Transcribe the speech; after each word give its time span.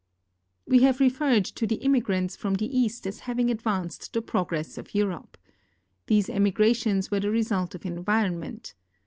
We 0.65 0.79
have 0.81 0.99
referred 0.99 1.45
to 1.45 1.67
the 1.67 1.75
immigrants 1.75 2.35
from 2.35 2.55
the 2.55 2.65
east 2.75 3.05
as 3.05 3.19
having 3.29 3.51
advanced 3.51 4.11
the 4.13 4.21
progress 4.23 4.79
of 4.79 4.95
Europe. 4.95 5.37
These 6.07 6.27
emigrations 6.27 7.11
were 7.11 7.19
the 7.19 7.29
result 7.29 7.75
of 7.75 7.85
environment. 7.85 8.73